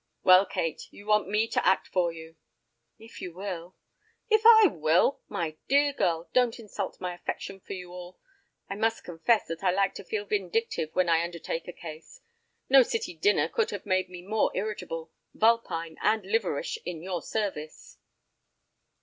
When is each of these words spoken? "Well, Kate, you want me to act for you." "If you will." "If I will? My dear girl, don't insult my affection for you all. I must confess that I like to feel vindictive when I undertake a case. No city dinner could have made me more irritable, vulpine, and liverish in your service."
"Well, 0.23 0.47
Kate, 0.47 0.87
you 0.91 1.05
want 1.05 1.29
me 1.29 1.47
to 1.47 1.63
act 1.63 1.87
for 1.89 2.11
you." 2.11 2.35
"If 2.97 3.21
you 3.21 3.31
will." 3.35 3.75
"If 4.31 4.41
I 4.47 4.65
will? 4.65 5.21
My 5.29 5.57
dear 5.67 5.93
girl, 5.93 6.27
don't 6.33 6.57
insult 6.57 6.99
my 6.99 7.13
affection 7.13 7.59
for 7.59 7.73
you 7.73 7.91
all. 7.91 8.17
I 8.67 8.73
must 8.73 9.03
confess 9.03 9.45
that 9.45 9.63
I 9.63 9.69
like 9.69 9.93
to 9.93 10.03
feel 10.03 10.25
vindictive 10.25 10.89
when 10.93 11.07
I 11.07 11.23
undertake 11.23 11.67
a 11.67 11.71
case. 11.71 12.19
No 12.67 12.81
city 12.81 13.13
dinner 13.13 13.47
could 13.47 13.69
have 13.69 13.85
made 13.85 14.09
me 14.09 14.23
more 14.23 14.49
irritable, 14.55 15.11
vulpine, 15.35 15.97
and 16.01 16.23
liverish 16.25 16.79
in 16.83 17.03
your 17.03 17.21
service." 17.21 17.99